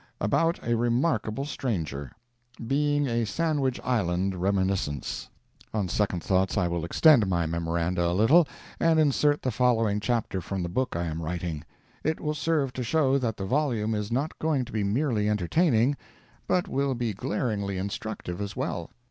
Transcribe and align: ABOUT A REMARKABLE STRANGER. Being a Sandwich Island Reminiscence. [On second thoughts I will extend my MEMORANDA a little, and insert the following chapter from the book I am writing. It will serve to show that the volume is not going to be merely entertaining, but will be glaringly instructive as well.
ABOUT 0.19 0.59
A 0.63 0.73
REMARKABLE 0.75 1.45
STRANGER. 1.45 2.11
Being 2.65 3.05
a 3.05 3.23
Sandwich 3.23 3.79
Island 3.83 4.33
Reminiscence. 4.33 5.29
[On 5.75 5.87
second 5.87 6.23
thoughts 6.23 6.57
I 6.57 6.67
will 6.67 6.83
extend 6.83 7.27
my 7.27 7.45
MEMORANDA 7.45 8.03
a 8.07 8.11
little, 8.13 8.47
and 8.79 8.99
insert 8.99 9.43
the 9.43 9.51
following 9.51 9.99
chapter 9.99 10.41
from 10.41 10.63
the 10.63 10.69
book 10.69 10.95
I 10.95 11.03
am 11.05 11.21
writing. 11.21 11.63
It 12.03 12.19
will 12.19 12.33
serve 12.33 12.73
to 12.73 12.83
show 12.83 13.19
that 13.19 13.37
the 13.37 13.45
volume 13.45 13.93
is 13.93 14.11
not 14.11 14.39
going 14.39 14.65
to 14.65 14.71
be 14.71 14.83
merely 14.83 15.29
entertaining, 15.29 15.95
but 16.47 16.67
will 16.67 16.95
be 16.95 17.13
glaringly 17.13 17.77
instructive 17.77 18.41
as 18.41 18.55
well. 18.55 18.89